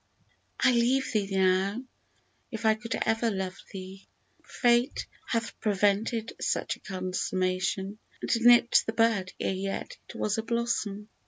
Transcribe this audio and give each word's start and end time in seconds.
T 0.59 0.71
LEAVE 0.73 1.11
thee 1.13 1.27
now, 1.29 1.83
if 2.49 2.65
I 2.65 2.73
could 2.73 2.95
ever 3.03 3.29
love 3.29 3.59
thee, 3.71 4.07
* 4.27 4.43
Fate 4.59 5.05
hath 5.27 5.59
prevented 5.59 6.33
such 6.41 6.75
a 6.75 6.79
consummation, 6.79 7.99
And 8.19 8.31
nipped 8.41 8.87
the 8.87 8.93
bud 8.93 9.31
ere 9.39 9.53
yet 9.53 9.97
it 10.09 10.15
was 10.15 10.39
a 10.39 10.41
blossom 10.41 11.09